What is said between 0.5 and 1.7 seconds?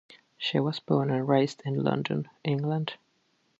was born and raised